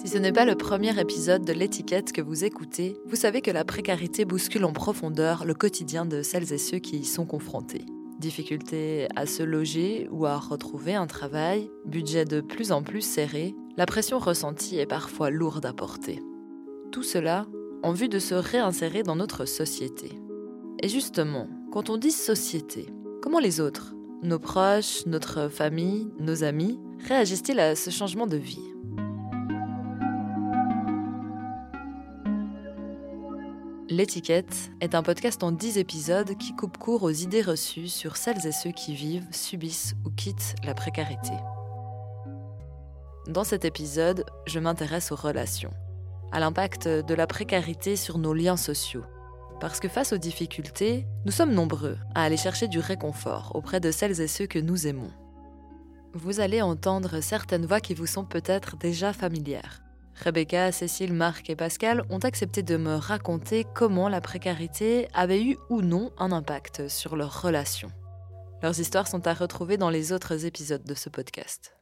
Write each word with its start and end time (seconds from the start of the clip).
Si 0.00 0.06
ce 0.06 0.16
n'est 0.16 0.32
pas 0.32 0.44
le 0.44 0.54
premier 0.54 0.96
épisode 1.00 1.44
de 1.44 1.52
l'étiquette 1.52 2.12
que 2.12 2.20
vous 2.20 2.44
écoutez, 2.44 2.96
vous 3.06 3.16
savez 3.16 3.40
que 3.40 3.50
la 3.50 3.64
précarité 3.64 4.24
bouscule 4.24 4.64
en 4.64 4.72
profondeur 4.72 5.44
le 5.44 5.54
quotidien 5.54 6.06
de 6.06 6.22
celles 6.22 6.52
et 6.52 6.58
ceux 6.58 6.78
qui 6.78 6.98
y 6.98 7.04
sont 7.04 7.26
confrontés. 7.26 7.84
Difficulté 8.20 9.08
à 9.16 9.26
se 9.26 9.42
loger 9.42 10.06
ou 10.12 10.24
à 10.24 10.38
retrouver 10.38 10.94
un 10.94 11.08
travail, 11.08 11.68
budget 11.84 12.24
de 12.24 12.40
plus 12.40 12.70
en 12.70 12.84
plus 12.84 13.00
serré, 13.00 13.56
la 13.76 13.86
pression 13.86 14.20
ressentie 14.20 14.78
est 14.78 14.86
parfois 14.86 15.30
lourde 15.30 15.66
à 15.66 15.72
porter. 15.72 16.22
Tout 16.92 17.02
cela 17.02 17.46
en 17.82 17.92
vue 17.92 18.08
de 18.08 18.20
se 18.20 18.36
réinsérer 18.36 19.02
dans 19.02 19.16
notre 19.16 19.46
société. 19.46 20.12
Et 20.80 20.88
justement, 20.88 21.48
quand 21.72 21.90
on 21.90 21.96
dit 21.96 22.12
société, 22.12 22.86
comment 23.20 23.40
les 23.40 23.58
autres, 23.58 23.96
nos 24.22 24.38
proches, 24.38 25.06
notre 25.06 25.48
famille, 25.48 26.06
nos 26.20 26.44
amis, 26.44 26.78
réagissent-ils 27.00 27.58
à 27.58 27.74
ce 27.74 27.90
changement 27.90 28.28
de 28.28 28.36
vie? 28.36 28.77
L'étiquette 33.98 34.70
est 34.80 34.94
un 34.94 35.02
podcast 35.02 35.42
en 35.42 35.50
10 35.50 35.76
épisodes 35.76 36.36
qui 36.38 36.54
coupe 36.54 36.78
court 36.78 37.02
aux 37.02 37.10
idées 37.10 37.42
reçues 37.42 37.88
sur 37.88 38.16
celles 38.16 38.46
et 38.46 38.52
ceux 38.52 38.70
qui 38.70 38.94
vivent, 38.94 39.26
subissent 39.32 39.96
ou 40.06 40.10
quittent 40.10 40.54
la 40.62 40.72
précarité. 40.72 41.32
Dans 43.26 43.42
cet 43.42 43.64
épisode, 43.64 44.24
je 44.46 44.60
m'intéresse 44.60 45.10
aux 45.10 45.16
relations, 45.16 45.72
à 46.30 46.38
l'impact 46.38 46.86
de 46.86 47.12
la 47.12 47.26
précarité 47.26 47.96
sur 47.96 48.18
nos 48.18 48.34
liens 48.34 48.56
sociaux. 48.56 49.04
Parce 49.58 49.80
que 49.80 49.88
face 49.88 50.12
aux 50.12 50.18
difficultés, 50.18 51.04
nous 51.24 51.32
sommes 51.32 51.52
nombreux 51.52 51.98
à 52.14 52.22
aller 52.22 52.36
chercher 52.36 52.68
du 52.68 52.78
réconfort 52.78 53.50
auprès 53.56 53.80
de 53.80 53.90
celles 53.90 54.20
et 54.20 54.28
ceux 54.28 54.46
que 54.46 54.60
nous 54.60 54.86
aimons. 54.86 55.10
Vous 56.14 56.38
allez 56.38 56.62
entendre 56.62 57.20
certaines 57.20 57.66
voix 57.66 57.80
qui 57.80 57.94
vous 57.94 58.06
sont 58.06 58.24
peut-être 58.24 58.76
déjà 58.76 59.12
familières. 59.12 59.82
Rebecca, 60.24 60.72
Cécile, 60.72 61.12
Marc 61.12 61.48
et 61.48 61.56
Pascal 61.56 62.02
ont 62.10 62.18
accepté 62.18 62.62
de 62.62 62.76
me 62.76 62.94
raconter 62.94 63.64
comment 63.74 64.08
la 64.08 64.20
précarité 64.20 65.08
avait 65.14 65.42
eu 65.42 65.56
ou 65.70 65.80
non 65.80 66.10
un 66.18 66.32
impact 66.32 66.88
sur 66.88 67.14
leurs 67.14 67.42
relations. 67.42 67.92
Leurs 68.62 68.80
histoires 68.80 69.06
sont 69.06 69.26
à 69.28 69.34
retrouver 69.34 69.76
dans 69.76 69.90
les 69.90 70.12
autres 70.12 70.44
épisodes 70.44 70.82
de 70.82 70.94
ce 70.94 71.08
podcast. 71.08 71.76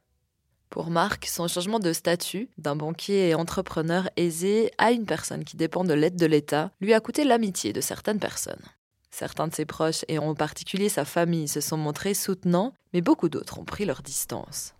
Pour 0.69 0.91
Marc, 0.91 1.25
son 1.25 1.47
changement 1.47 1.79
de 1.79 1.93
statut 1.93 2.49
d'un 2.57 2.75
banquier 2.75 3.29
et 3.29 3.35
entrepreneur 3.35 4.09
aisé 4.17 4.71
à 4.77 4.91
une 4.91 5.05
personne 5.05 5.43
qui 5.43 5.57
dépend 5.57 5.83
de 5.83 5.93
l'aide 5.93 6.17
de 6.17 6.25
l'État 6.25 6.71
lui 6.79 6.93
a 6.93 6.99
coûté 6.99 7.23
l'amitié 7.23 7.73
de 7.73 7.81
certaines 7.81 8.19
personnes. 8.19 8.63
Certains 9.09 9.47
de 9.47 9.55
ses 9.55 9.65
proches, 9.65 10.05
et 10.09 10.19
en 10.19 10.35
particulier 10.35 10.89
sa 10.89 11.05
famille, 11.05 11.47
se 11.47 11.61
sont 11.61 11.77
montrés 11.77 12.13
soutenants, 12.13 12.73
mais 12.93 13.01
beaucoup 13.01 13.29
d'autres 13.29 13.57
ont 13.57 13.65
pris 13.65 13.85
leur 13.85 14.03
distance. 14.03 14.76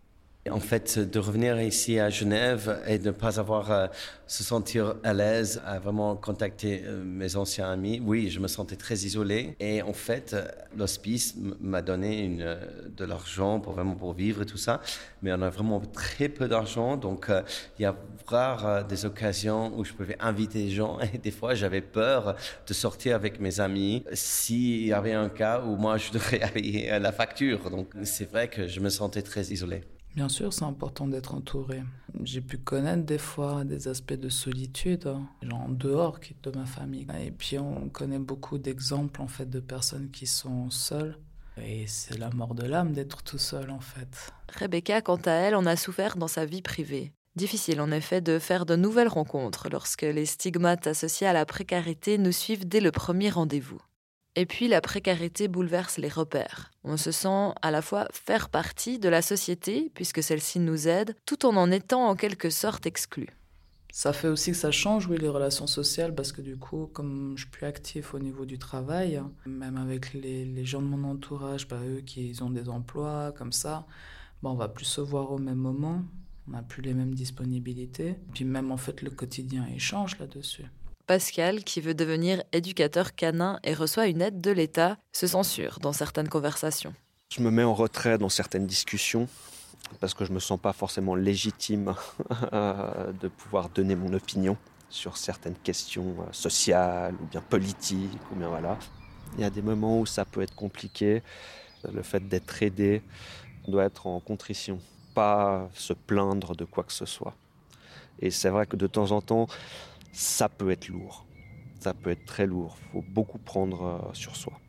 En 0.51 0.59
fait, 0.59 0.99
de 0.99 1.19
revenir 1.19 1.61
ici 1.61 1.99
à 1.99 2.09
Genève 2.09 2.81
et 2.87 2.99
de 2.99 3.07
ne 3.07 3.11
pas 3.11 3.39
avoir 3.39 3.71
à 3.71 3.81
euh, 3.83 3.87
se 4.27 4.43
sentir 4.43 4.95
à 5.03 5.13
l'aise 5.13 5.61
à 5.65 5.79
vraiment 5.79 6.15
contacter 6.15 6.83
euh, 6.85 7.03
mes 7.03 7.35
anciens 7.35 7.71
amis, 7.71 8.01
oui, 8.03 8.29
je 8.29 8.39
me 8.39 8.47
sentais 8.47 8.75
très 8.75 8.95
isolé. 8.95 9.55
Et 9.59 9.81
en 9.81 9.93
fait, 9.93 10.33
euh, 10.33 10.47
l'hospice 10.75 11.35
m'a 11.59 11.81
donné 11.81 12.37
de 12.95 13.05
l'argent 13.05 13.59
pour 13.59 13.73
vraiment 13.73 13.95
pour 13.95 14.13
vivre 14.13 14.41
et 14.41 14.45
tout 14.45 14.57
ça. 14.57 14.81
Mais 15.21 15.31
on 15.33 15.41
a 15.41 15.49
vraiment 15.49 15.79
très 15.79 16.29
peu 16.29 16.47
d'argent, 16.47 16.97
donc 16.97 17.31
il 17.79 17.81
y 17.81 17.85
a 17.85 17.95
rare 18.27 18.85
des 18.85 19.05
occasions 19.05 19.71
où 19.77 19.85
je 19.85 19.93
pouvais 19.93 20.17
inviter 20.19 20.59
les 20.65 20.71
gens. 20.71 20.99
Et 21.13 21.17
des 21.17 21.31
fois, 21.31 21.55
j'avais 21.55 21.81
peur 21.81 22.35
de 22.67 22.73
sortir 22.73 23.15
avec 23.15 23.39
mes 23.39 23.59
amis 23.59 24.03
s'il 24.13 24.85
y 24.85 24.93
avait 24.93 25.13
un 25.13 25.29
cas 25.29 25.61
où 25.61 25.75
moi 25.75 25.97
je 25.97 26.11
devrais 26.11 26.39
payer 26.53 26.99
la 26.99 27.11
facture. 27.11 27.69
Donc 27.69 27.87
c'est 28.03 28.29
vrai 28.29 28.49
que 28.49 28.67
je 28.67 28.79
me 28.79 28.89
sentais 28.89 29.21
très 29.21 29.45
isolé. 29.45 29.81
Bien 30.17 30.29
sûr, 30.29 30.51
c'est 30.51 30.63
important 30.63 31.07
d'être 31.07 31.35
entouré. 31.35 31.83
J'ai 32.23 32.41
pu 32.41 32.57
connaître 32.57 33.03
des 33.03 33.19
fois 33.19 33.63
des 33.63 33.87
aspects 33.87 34.15
de 34.15 34.29
solitude, 34.29 35.05
hein, 35.05 35.29
genre 35.43 35.61
en 35.61 35.69
dehors 35.69 36.17
de 36.41 36.57
ma 36.57 36.65
famille. 36.65 37.05
Et 37.23 37.29
puis 37.29 37.59
on 37.59 37.87
connaît 37.89 38.17
beaucoup 38.17 38.57
d'exemples 38.57 39.21
en 39.21 39.27
fait 39.27 39.47
de 39.47 39.59
personnes 39.59 40.09
qui 40.09 40.25
sont 40.25 40.71
seules. 40.71 41.19
Et 41.61 41.85
c'est 41.85 42.17
la 42.17 42.31
mort 42.31 42.55
de 42.55 42.65
l'âme 42.65 42.93
d'être 42.93 43.21
tout 43.21 43.37
seul 43.37 43.69
en 43.69 43.79
fait. 43.79 44.33
Rebecca, 44.57 45.01
quant 45.01 45.21
à 45.23 45.33
elle, 45.33 45.53
en 45.53 45.67
a 45.67 45.75
souffert 45.75 46.17
dans 46.17 46.27
sa 46.27 46.45
vie 46.45 46.63
privée. 46.63 47.11
Difficile 47.35 47.79
en 47.79 47.91
effet 47.91 48.19
de 48.19 48.39
faire 48.39 48.65
de 48.65 48.75
nouvelles 48.75 49.09
rencontres 49.09 49.69
lorsque 49.71 50.01
les 50.01 50.25
stigmates 50.25 50.87
associés 50.87 51.27
à 51.27 51.33
la 51.33 51.45
précarité 51.45 52.17
nous 52.17 52.31
suivent 52.31 52.67
dès 52.67 52.81
le 52.81 52.91
premier 52.91 53.29
rendez-vous. 53.29 53.81
Et 54.39 54.45
puis 54.45 54.67
la 54.67 54.81
précarité 54.81 55.47
bouleverse 55.47 55.97
les 55.97 56.09
repères. 56.09 56.69
On 56.83 56.95
se 56.95 57.11
sent 57.11 57.55
à 57.63 57.71
la 57.71 57.81
fois 57.81 58.07
faire 58.13 58.49
partie 58.49 58.99
de 58.99 59.09
la 59.09 59.23
société, 59.23 59.91
puisque 59.95 60.21
celle-ci 60.21 60.59
nous 60.59 60.87
aide, 60.87 61.15
tout 61.25 61.47
en 61.47 61.55
en 61.55 61.71
étant 61.71 62.07
en 62.07 62.15
quelque 62.15 62.51
sorte 62.51 62.85
exclu. 62.85 63.29
Ça 63.91 64.13
fait 64.13 64.27
aussi 64.27 64.51
que 64.51 64.57
ça 64.57 64.69
change, 64.69 65.07
oui, 65.07 65.17
les 65.17 65.27
relations 65.27 65.65
sociales, 65.65 66.13
parce 66.13 66.31
que 66.31 66.41
du 66.41 66.55
coup, 66.55 66.85
comme 66.93 67.33
je 67.35 67.45
suis 67.45 67.49
plus 67.49 67.65
actif 67.65 68.13
au 68.13 68.19
niveau 68.19 68.45
du 68.45 68.59
travail, 68.59 69.19
même 69.47 69.75
avec 69.75 70.13
les, 70.13 70.63
gens 70.65 70.83
de 70.83 70.87
mon 70.87 71.09
entourage, 71.09 71.67
bah, 71.67 71.79
eux 71.83 72.01
qui 72.01 72.37
ont 72.39 72.51
des 72.51 72.69
emplois 72.69 73.33
comme 73.35 73.51
ça, 73.51 73.87
bah, 74.43 74.51
on 74.51 74.55
va 74.55 74.67
plus 74.67 74.85
se 74.85 75.01
voir 75.01 75.31
au 75.31 75.39
même 75.39 75.57
moment, 75.57 76.03
on 76.47 76.51
n'a 76.51 76.61
plus 76.61 76.83
les 76.83 76.93
mêmes 76.93 77.15
disponibilités. 77.15 78.17
Puis 78.35 78.45
même 78.45 78.71
en 78.71 78.77
fait, 78.77 79.01
le 79.01 79.09
quotidien 79.09 79.65
échange 79.65 80.19
là-dessus. 80.19 80.65
Pascal, 81.07 81.63
qui 81.63 81.79
veut 81.79 81.93
devenir 81.93 82.43
éducateur 82.51 83.15
canin 83.15 83.59
et 83.63 83.73
reçoit 83.73 84.07
une 84.07 84.21
aide 84.21 84.41
de 84.41 84.51
l'État, 84.51 84.97
se 85.13 85.25
censure 85.25 85.79
dans 85.81 85.93
certaines 85.93 86.27
conversations. 86.27 86.93
Je 87.33 87.41
me 87.41 87.49
mets 87.49 87.63
en 87.63 87.73
retrait 87.73 88.17
dans 88.17 88.29
certaines 88.29 88.67
discussions 88.67 89.29
parce 90.01 90.13
que 90.13 90.25
je 90.25 90.33
me 90.33 90.39
sens 90.39 90.59
pas 90.59 90.73
forcément 90.73 91.15
légitime 91.15 91.95
de 92.51 93.27
pouvoir 93.29 93.69
donner 93.69 93.95
mon 93.95 94.13
opinion 94.13 94.57
sur 94.89 95.17
certaines 95.17 95.55
questions 95.55 96.15
euh, 96.19 96.31
sociales 96.31 97.15
ou 97.21 97.25
bien 97.25 97.41
politiques 97.41 98.19
ou 98.31 98.35
bien 98.35 98.49
voilà. 98.49 98.77
Il 99.35 99.41
y 99.41 99.43
a 99.43 99.49
des 99.49 99.61
moments 99.61 99.99
où 99.99 100.05
ça 100.05 100.25
peut 100.25 100.41
être 100.41 100.55
compliqué. 100.55 101.21
Le 101.91 102.01
fait 102.01 102.27
d'être 102.27 102.63
aidé 102.63 103.01
doit 103.67 103.83
être 103.83 104.07
en 104.07 104.19
contrition, 104.19 104.79
pas 105.13 105.69
se 105.73 105.93
plaindre 105.93 106.55
de 106.55 106.65
quoi 106.65 106.83
que 106.83 106.93
ce 106.93 107.05
soit. 107.05 107.35
Et 108.19 108.31
c'est 108.31 108.49
vrai 108.49 108.65
que 108.65 108.75
de 108.75 108.87
temps 108.87 109.11
en 109.11 109.21
temps, 109.21 109.47
ça 110.17 110.49
peut 110.49 110.71
être 110.71 110.87
lourd. 110.87 111.27
Ça 111.79 111.93
peut 111.93 112.09
être 112.09 112.25
très 112.25 112.47
lourd. 112.47 112.77
Il 112.81 112.91
faut 112.91 113.05
beaucoup 113.07 113.37
prendre 113.37 113.83
euh, 113.83 114.13
sur 114.13 114.35
soi. 114.35 114.59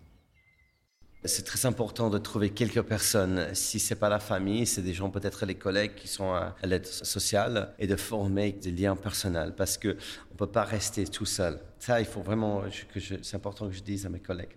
C'est 1.24 1.42
très 1.42 1.64
important 1.66 2.10
de 2.10 2.18
trouver 2.18 2.50
quelques 2.50 2.82
personnes. 2.82 3.54
Si 3.54 3.80
c'est 3.80 3.96
pas 3.96 4.10
la 4.10 4.20
famille, 4.20 4.66
c'est 4.66 4.82
des 4.82 4.92
gens 4.92 5.10
peut-être 5.10 5.46
les 5.46 5.56
collègues 5.56 5.94
qui 5.96 6.06
sont 6.06 6.32
à 6.32 6.54
l'aide 6.64 6.86
sociale 6.86 7.74
et 7.78 7.86
de 7.86 7.96
former 7.96 8.52
des 8.52 8.70
liens 8.70 8.94
personnels 8.94 9.54
parce 9.56 9.78
que 9.78 9.96
on 10.30 10.36
peut 10.36 10.46
pas 10.46 10.64
rester 10.64 11.06
tout 11.06 11.26
seul. 11.26 11.58
Ça, 11.78 11.98
il 11.98 12.06
faut 12.06 12.22
vraiment 12.22 12.62
que 12.92 13.00
c'est 13.00 13.34
important 13.34 13.66
que 13.68 13.74
je 13.74 13.82
dise 13.82 14.06
à 14.06 14.10
mes 14.10 14.20
collègues. 14.20 14.56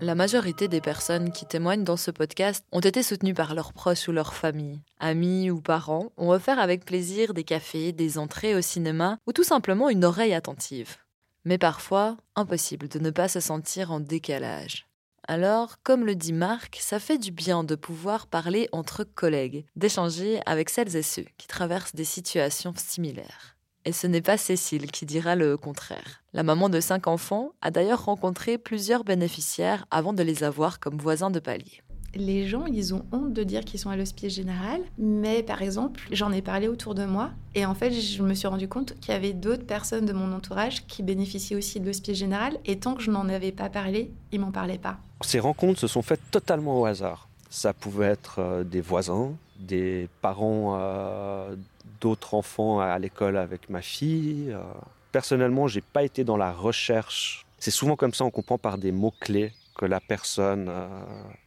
La 0.00 0.14
majorité 0.14 0.68
des 0.68 0.82
personnes 0.82 1.32
qui 1.32 1.46
témoignent 1.46 1.82
dans 1.82 1.96
ce 1.96 2.10
podcast 2.10 2.66
ont 2.70 2.80
été 2.80 3.02
soutenues 3.02 3.32
par 3.32 3.54
leurs 3.54 3.72
proches 3.72 4.08
ou 4.08 4.12
leurs 4.12 4.34
familles. 4.34 4.80
Amis 5.00 5.50
ou 5.50 5.62
parents 5.62 6.12
ont 6.18 6.30
offert 6.30 6.58
avec 6.58 6.84
plaisir 6.84 7.32
des 7.32 7.44
cafés, 7.44 7.92
des 7.92 8.18
entrées 8.18 8.54
au 8.54 8.60
cinéma 8.60 9.18
ou 9.26 9.32
tout 9.32 9.42
simplement 9.42 9.88
une 9.88 10.04
oreille 10.04 10.34
attentive. 10.34 10.98
Mais 11.46 11.56
parfois, 11.56 12.18
impossible 12.34 12.88
de 12.88 12.98
ne 12.98 13.08
pas 13.08 13.28
se 13.28 13.40
sentir 13.40 13.90
en 13.90 14.00
décalage. 14.00 14.86
Alors, 15.28 15.82
comme 15.82 16.04
le 16.04 16.14
dit 16.14 16.34
Marc, 16.34 16.76
ça 16.78 16.98
fait 16.98 17.18
du 17.18 17.30
bien 17.30 17.64
de 17.64 17.74
pouvoir 17.74 18.26
parler 18.26 18.68
entre 18.72 19.02
collègues, 19.02 19.64
d'échanger 19.76 20.40
avec 20.44 20.68
celles 20.68 20.94
et 20.94 21.02
ceux 21.02 21.24
qui 21.38 21.46
traversent 21.46 21.94
des 21.94 22.04
situations 22.04 22.74
similaires. 22.76 23.55
Et 23.86 23.92
ce 23.92 24.08
n'est 24.08 24.20
pas 24.20 24.36
Cécile 24.36 24.90
qui 24.90 25.06
dira 25.06 25.36
le 25.36 25.56
contraire. 25.56 26.24
La 26.32 26.42
maman 26.42 26.68
de 26.68 26.80
cinq 26.80 27.06
enfants 27.06 27.52
a 27.62 27.70
d'ailleurs 27.70 28.06
rencontré 28.06 28.58
plusieurs 28.58 29.04
bénéficiaires 29.04 29.86
avant 29.92 30.12
de 30.12 30.24
les 30.24 30.42
avoir 30.42 30.80
comme 30.80 30.98
voisins 30.98 31.30
de 31.30 31.38
palier. 31.38 31.82
Les 32.16 32.48
gens, 32.48 32.66
ils 32.66 32.94
ont 32.94 33.04
honte 33.12 33.32
de 33.32 33.44
dire 33.44 33.60
qu'ils 33.64 33.78
sont 33.78 33.90
à 33.90 33.96
l'hospice 33.96 34.34
général, 34.34 34.80
mais 34.98 35.44
par 35.44 35.62
exemple, 35.62 36.00
j'en 36.10 36.32
ai 36.32 36.42
parlé 36.42 36.66
autour 36.66 36.96
de 36.96 37.04
moi, 37.04 37.30
et 37.54 37.64
en 37.64 37.74
fait, 37.74 37.92
je 37.92 38.22
me 38.24 38.34
suis 38.34 38.48
rendu 38.48 38.66
compte 38.66 38.98
qu'il 38.98 39.12
y 39.12 39.16
avait 39.16 39.34
d'autres 39.34 39.66
personnes 39.66 40.06
de 40.06 40.12
mon 40.12 40.32
entourage 40.32 40.84
qui 40.86 41.04
bénéficiaient 41.04 41.56
aussi 41.56 41.78
de 41.78 41.86
l'hospice 41.86 42.18
général, 42.18 42.58
et 42.64 42.80
tant 42.80 42.94
que 42.94 43.02
je 43.02 43.12
n'en 43.12 43.28
avais 43.28 43.52
pas 43.52 43.68
parlé, 43.68 44.10
ils 44.32 44.40
m'en 44.40 44.50
parlaient 44.50 44.78
pas. 44.78 44.98
Ces 45.20 45.38
rencontres 45.38 45.78
se 45.78 45.86
sont 45.86 46.02
faites 46.02 46.22
totalement 46.32 46.80
au 46.80 46.86
hasard. 46.86 47.28
Ça 47.50 47.72
pouvait 47.72 48.06
être 48.06 48.36
euh, 48.38 48.64
des 48.64 48.80
voisins, 48.80 49.32
des 49.60 50.08
parents 50.22 50.76
euh, 50.80 51.54
d'autres 52.00 52.34
enfants 52.34 52.80
à 52.80 52.98
l'école 52.98 53.36
avec 53.36 53.68
ma 53.70 53.82
fille. 53.82 54.52
Euh. 54.52 54.62
Personnellement, 55.12 55.66
j'ai 55.66 55.80
pas 55.80 56.02
été 56.02 56.24
dans 56.24 56.36
la 56.36 56.52
recherche. 56.52 57.46
C'est 57.58 57.70
souvent 57.70 57.96
comme 57.96 58.12
ça, 58.12 58.24
on 58.24 58.30
comprend 58.30 58.58
par 58.58 58.78
des 58.78 58.92
mots-clés 58.92 59.52
que 59.76 59.84
la 59.84 60.00
personne 60.00 60.68
euh, 60.68 60.88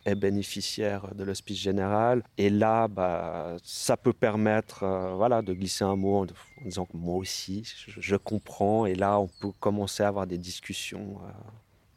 est 0.06 0.16
bénéficiaire 0.16 1.14
de 1.16 1.24
l'hospice 1.24 1.60
général. 1.60 2.24
Et 2.38 2.50
là, 2.50 2.88
bah, 2.88 3.58
ça 3.64 3.98
peut 3.98 4.14
permettre 4.14 4.84
euh, 4.84 5.14
voilà, 5.16 5.42
de 5.42 5.54
glisser 5.54 5.84
un 5.84 5.96
mot 5.96 6.24
en, 6.24 6.28
disant 6.64 6.86
que 6.86 6.96
moi 6.96 7.16
aussi, 7.16 7.64
je, 7.88 8.16
comprends. 8.16 8.86
Et 8.86 8.96
là, 8.96 9.20
on 9.20 9.28
peut 9.28 9.52
commencer 9.60 10.04
à 10.04 10.08
avoir 10.08 10.28
des 10.28 10.38
discussions 10.38 11.18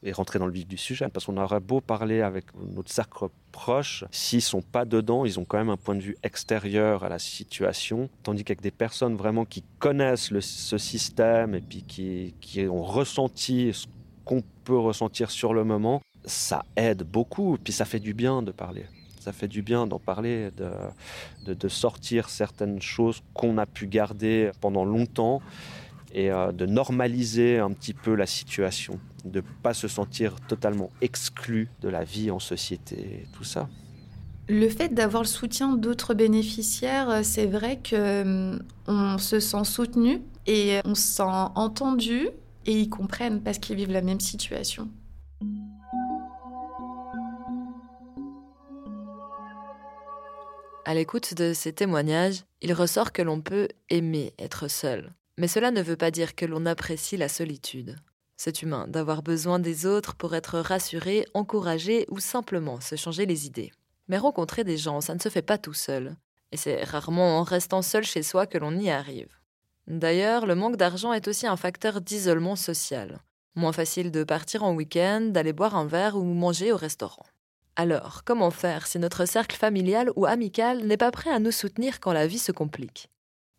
et 0.03 0.13
rentrer 0.13 0.39
dans 0.39 0.47
le 0.47 0.53
vif 0.53 0.67
du 0.67 0.77
sujet. 0.77 1.09
Parce 1.09 1.27
qu'on 1.27 1.37
aurait 1.37 1.61
beau 1.61 1.81
parler 1.81 2.23
avec 2.23 2.47
notre 2.75 2.91
cercle 2.91 3.27
proche, 3.53 4.05
s'ils 4.11 4.43
sont 4.43 4.63
pas 4.63 4.85
dedans, 4.85 5.25
ils 5.25 5.39
ont 5.39 5.45
quand 5.45 5.59
même 5.59 5.71
un 5.71 5.77
point 5.77 5.95
de 5.95 6.01
vue 6.01 6.17
extérieur 6.23 7.05
à 7.05 7.09
la 7.09 7.19
situation. 7.19 8.09
Tandis 8.23 8.45
qu'avec 8.45 8.61
des 8.61 8.71
personnes 8.71 9.17
vraiment 9.17 9.45
qui 9.45 9.63
connaissent 9.79 10.33
ce 10.41 10.79
système 10.79 11.55
et 11.55 11.61
puis 11.61 11.83
qui, 12.41 12.67
ont 12.69 12.83
ressenti 12.83 13.71
ce 13.73 13.87
qu'on 14.25 14.43
peut 14.65 14.79
ressentir 14.79 15.31
sur 15.31 15.55
le 15.55 15.65
moment, 15.65 16.01
ça 16.25 16.65
aide 16.77 17.03
beaucoup. 17.03 17.59
Puis 17.63 17.73
ça 17.73 17.85
fait 17.85 18.01
du 18.01 18.15
bien 18.15 18.43
de 18.43 18.53
parler. 18.53 18.87
Ça 19.21 19.33
fait 19.33 19.49
du 19.49 19.63
bien 19.63 19.87
d'en 19.87 20.01
parler, 20.01 20.51
de, 20.57 21.55
de, 21.55 21.69
sortir 21.69 22.29
certaines 22.29 22.83
choses 22.83 23.23
qu'on 23.35 23.57
a 23.57 23.67
pu 23.67 23.87
garder 23.87 24.51
pendant 24.61 24.85
longtemps 24.85 25.41
et 26.13 26.33
euh, 26.33 26.51
de 26.51 26.67
normaliser 26.67 27.59
un 27.59 27.71
petit 27.71 27.95
peu 27.95 28.17
la 28.17 28.27
situation 28.27 28.99
de 29.25 29.41
ne 29.41 29.47
pas 29.63 29.75
se 29.75 29.89
sentir 29.89 30.37
totalement 30.49 30.91
exclu 31.01 31.69
de 31.81 31.89
la 31.89 32.05
vie 32.05 32.31
en 32.31 32.39
société, 32.39 33.27
tout 33.33 33.45
ça. 33.45 33.69
Le 34.49 34.69
fait 34.69 34.89
d'avoir 34.89 35.23
le 35.23 35.29
soutien 35.29 35.77
d'autres 35.77 36.15
bénéficiaires, 36.15 37.09
euh, 37.09 37.21
c'est 37.23 37.47
vrai 37.47 37.79
que 37.79 37.95
euh, 37.95 38.59
on 38.87 39.19
se 39.19 39.39
sent 39.39 39.65
soutenu 39.65 40.21
et 40.47 40.81
on 40.85 40.95
se 40.95 41.03
sent 41.03 41.23
entendu 41.55 42.29
et 42.67 42.81
ils 42.81 42.89
comprennent 42.89 43.41
parce 43.41 43.59
qu'ils 43.59 43.77
vivent 43.77 43.93
la 43.93 44.03
même 44.03 44.21
situation. 44.21 44.89
À 50.85 50.95
l'écoute 50.95 51.35
de 51.35 51.53
ces 51.53 51.73
témoignages, 51.73 52.43
il 52.61 52.73
ressort 52.73 53.13
que 53.13 53.23
l'on 53.23 53.41
peut 53.41 53.69
aimer 53.89 54.35
être 54.39 54.69
seul. 54.69 55.15
Mais 55.39 55.47
cela 55.47 55.71
ne 55.71 55.81
veut 55.81 55.97
pas 55.97 56.11
dire 56.11 56.35
que 56.35 56.45
l'on 56.45 56.67
apprécie 56.67 57.17
la 57.17 57.29
solitude. 57.29 57.97
C'est 58.45 58.61
humain 58.63 58.89
d'avoir 58.89 59.23
besoin 59.23 59.61
des 59.61 59.87
autres 59.87 60.17
pour 60.17 60.35
être 60.35 60.59
rassuré, 60.59 61.25
encouragé 61.33 62.07
ou 62.09 62.19
simplement 62.19 62.81
se 62.81 62.97
changer 62.97 63.25
les 63.25 63.47
idées. 63.47 63.71
Mais 64.09 64.19
rencontrer 64.19 64.65
des 64.65 64.77
gens, 64.77 65.01
ça 65.01 65.15
ne 65.15 65.21
se 65.21 65.29
fait 65.29 65.43
pas 65.43 65.59
tout 65.59 65.75
seul. 65.75 66.17
Et 66.51 66.57
c'est 66.57 66.83
rarement 66.83 67.39
en 67.39 67.45
restant 67.45 67.83
seul 67.83 68.03
chez 68.03 68.25
soi 68.25 68.49
que 68.49 68.59
l'on 68.59 68.77
y 68.77 68.91
arrive. 68.91 69.29
D'ailleurs, 69.87 70.45
le 70.45 70.57
manque 70.57 70.75
d'argent 70.75 71.13
est 71.13 71.29
aussi 71.29 71.47
un 71.47 71.57
facteur 71.57 72.01
d'isolement 72.01 72.57
social. 72.57 73.21
Moins 73.55 73.71
facile 73.71 74.11
de 74.11 74.25
partir 74.25 74.65
en 74.65 74.75
week-end, 74.75 75.21
d'aller 75.21 75.53
boire 75.53 75.77
un 75.77 75.87
verre 75.87 76.17
ou 76.17 76.25
manger 76.25 76.73
au 76.73 76.77
restaurant. 76.77 77.27
Alors, 77.77 78.23
comment 78.25 78.51
faire 78.51 78.89
si 78.89 78.99
notre 78.99 79.25
cercle 79.25 79.55
familial 79.55 80.11
ou 80.17 80.27
amical 80.27 80.85
n'est 80.85 80.97
pas 80.97 81.13
prêt 81.13 81.31
à 81.31 81.39
nous 81.39 81.53
soutenir 81.53 82.01
quand 82.01 82.13
la 82.13 82.27
vie 82.27 82.41
se 82.41 82.51
complique? 82.51 83.12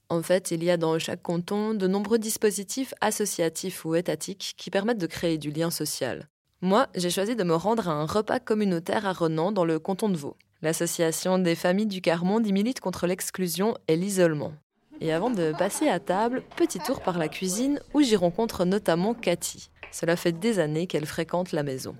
En 0.09 0.21
fait, 0.21 0.51
il 0.51 0.63
y 0.63 0.69
a 0.69 0.77
dans 0.77 0.97
chaque 0.99 1.21
canton 1.21 1.73
de 1.73 1.87
nombreux 1.87 2.19
dispositifs 2.19 2.93
associatifs 3.01 3.85
ou 3.85 3.95
étatiques 3.95 4.53
qui 4.57 4.69
permettent 4.69 4.99
de 4.99 5.07
créer 5.07 5.37
du 5.37 5.51
lien 5.51 5.71
social. 5.71 6.27
Moi, 6.61 6.87
j'ai 6.95 7.09
choisi 7.09 7.35
de 7.35 7.43
me 7.43 7.55
rendre 7.55 7.89
à 7.89 7.93
un 7.93 8.05
repas 8.05 8.39
communautaire 8.39 9.05
à 9.05 9.13
Renan 9.13 9.51
dans 9.51 9.65
le 9.65 9.79
canton 9.79 10.09
de 10.09 10.15
Vaud. 10.15 10.37
L'association 10.61 11.39
des 11.39 11.55
familles 11.55 11.87
du 11.87 11.99
Carmonde 11.99 12.47
y 12.47 12.53
milite 12.53 12.79
contre 12.79 13.05
l'exclusion 13.05 13.75
et 13.87 13.97
l'isolement. 13.97 14.53
Et 15.01 15.11
avant 15.11 15.29
de 15.29 15.51
passer 15.57 15.89
à 15.89 15.99
table, 15.99 16.43
petit 16.55 16.79
tour 16.79 17.01
par 17.01 17.17
la 17.17 17.27
cuisine 17.27 17.81
où 17.93 18.01
j'y 18.01 18.15
rencontre 18.15 18.63
notamment 18.63 19.13
Cathy. 19.13 19.69
Cela 19.91 20.15
fait 20.15 20.31
des 20.31 20.59
années 20.59 20.87
qu'elle 20.87 21.05
fréquente 21.05 21.51
la 21.51 21.63
maison. 21.63 21.95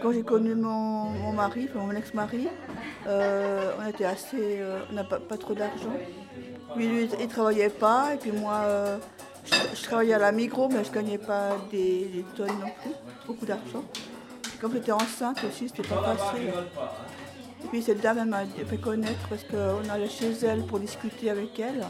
Quand 0.00 0.12
j'ai 0.12 0.22
connu 0.22 0.54
mon, 0.54 1.32
mari, 1.32 1.68
mon 1.74 1.90
ex-mari, 1.92 2.48
euh, 3.06 3.72
on 3.80 3.88
était 3.88 4.04
assez, 4.04 4.60
euh, 4.60 4.80
on 4.90 4.94
n'a 4.94 5.04
pas, 5.04 5.18
trop 5.38 5.54
d'argent. 5.54 5.92
Lui, 6.76 6.88
lui, 6.88 7.08
il 7.18 7.28
travaillait 7.28 7.70
pas, 7.70 8.14
et 8.14 8.16
puis 8.18 8.32
moi, 8.32 8.60
euh, 8.64 8.98
je, 9.44 9.82
travaillais 9.84 10.14
à 10.14 10.18
la 10.18 10.32
Migros, 10.32 10.68
mais 10.68 10.84
je 10.84 10.92
gagnais 10.92 11.18
pas 11.18 11.56
des, 11.70 12.24
tonnes 12.36 12.48
non 12.48 12.72
plus, 12.82 12.92
beaucoup 13.26 13.46
d'argent. 13.46 13.84
Comme 14.60 14.72
j'étais 14.72 14.92
enceinte 14.92 15.38
aussi, 15.44 15.68
c'était 15.68 15.88
pas 15.88 16.02
facile. 16.16 16.52
Et 17.64 17.68
puis 17.68 17.82
cette 17.82 18.00
dame, 18.00 18.18
elle 18.18 18.26
m'a 18.26 18.44
fait 18.44 18.78
connaître 18.78 19.28
parce 19.28 19.44
qu'on 19.44 19.88
allait 19.90 20.08
chez 20.08 20.32
elle 20.42 20.62
pour 20.66 20.78
discuter 20.78 21.30
avec 21.30 21.58
elle. 21.58 21.84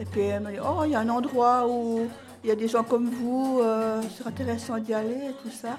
Et 0.00 0.04
puis 0.04 0.22
elle 0.22 0.42
m'a 0.42 0.52
dit, 0.52 0.58
oh, 0.62 0.82
il 0.84 0.92
y 0.92 0.94
a 0.94 1.00
un 1.00 1.08
endroit 1.08 1.66
où 1.68 2.08
il 2.44 2.48
y 2.48 2.52
a 2.52 2.56
des 2.56 2.68
gens 2.68 2.82
comme 2.82 3.08
vous, 3.08 3.62
c'est 4.16 4.26
intéressant 4.26 4.78
d'y 4.78 4.94
aller 4.94 5.30
et 5.30 5.34
tout 5.42 5.50
ça 5.50 5.78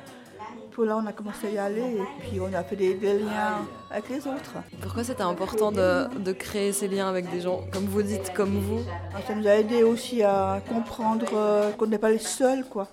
là, 0.83 0.97
on 0.97 1.06
a 1.06 1.13
commencé 1.13 1.47
à 1.47 1.51
y 1.51 1.57
aller 1.57 1.81
et 1.81 2.06
puis 2.19 2.39
on 2.39 2.53
a 2.53 2.63
fait 2.63 2.75
des, 2.75 2.95
liens 2.95 3.65
avec 3.89 4.09
les 4.09 4.27
autres. 4.27 4.53
Pourquoi 4.81 5.03
c'était 5.03 5.24
important 5.24 5.71
de, 5.71 6.31
créer 6.33 6.71
ces 6.71 6.88
liens 6.88 7.07
avec 7.07 7.29
des 7.31 7.41
gens, 7.41 7.62
comme 7.71 7.85
vous 7.85 8.01
dites, 8.01 8.33
comme 8.33 8.59
vous 8.59 8.81
ah, 9.15 9.19
Ça 9.25 9.35
nous 9.35 9.47
a 9.47 9.56
aidé 9.56 9.83
aussi 9.83 10.24
à 10.24 10.62
comprendre 10.68 11.25
euh, 11.33 11.71
qu'on 11.71 11.88
n'est 11.88 11.97
pas 11.97 12.12
les 12.12 12.19
seuls 12.19 12.65
quoi, 12.65 12.88